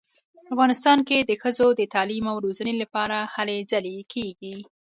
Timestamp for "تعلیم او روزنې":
1.93-2.73